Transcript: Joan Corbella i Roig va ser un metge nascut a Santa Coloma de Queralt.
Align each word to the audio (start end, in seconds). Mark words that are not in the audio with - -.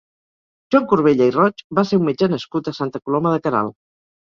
Joan 0.71 0.87
Corbella 0.93 1.27
i 1.33 1.35
Roig 1.35 1.61
va 1.81 1.85
ser 1.91 2.01
un 2.01 2.09
metge 2.09 2.31
nascut 2.33 2.73
a 2.73 2.75
Santa 2.81 3.05
Coloma 3.05 3.37
de 3.37 3.45
Queralt. 3.47 3.81